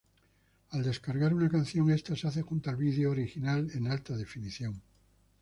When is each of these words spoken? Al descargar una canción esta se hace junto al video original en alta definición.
Al 0.71 0.81
descargar 0.81 1.31
una 1.31 1.47
canción 1.47 1.91
esta 1.91 2.15
se 2.15 2.27
hace 2.27 2.41
junto 2.41 2.71
al 2.71 2.75
video 2.77 3.11
original 3.11 3.69
en 3.75 3.85
alta 3.85 4.17
definición. 4.17 4.81